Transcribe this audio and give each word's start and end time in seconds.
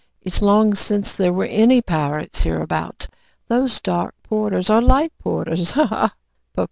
It's 0.23 0.41
long 0.41 0.73
since 0.73 1.15
there 1.15 1.31
were 1.31 1.45
any 1.45 1.79
pirates 1.79 2.41
hereabout. 2.41 3.07
Those 3.49 3.79
dark 3.79 4.15
porters 4.23 4.67
are 4.67 4.81
light 4.81 5.13
porters. 5.19 5.69
Ha, 5.73 5.85
ha!" 5.85 6.13